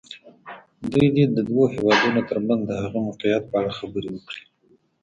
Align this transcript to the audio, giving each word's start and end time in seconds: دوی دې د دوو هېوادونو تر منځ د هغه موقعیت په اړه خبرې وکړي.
دوی 0.91 1.07
دې 1.15 1.25
د 1.35 1.37
دوو 1.49 1.63
هېوادونو 1.73 2.21
تر 2.29 2.37
منځ 2.47 2.61
د 2.65 2.71
هغه 2.83 2.99
موقعیت 3.07 3.43
په 3.47 3.55
اړه 3.61 3.71
خبرې 3.79 4.09
وکړي. 4.11 4.43